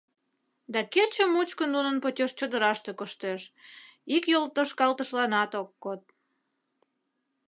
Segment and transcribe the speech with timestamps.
[0.73, 3.41] Да кече мучко нунын почеш чодыраште коштеш,
[4.15, 6.01] ик йолтошкалтышланат ок код.